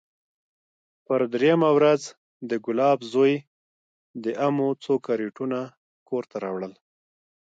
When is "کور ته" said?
6.07-6.37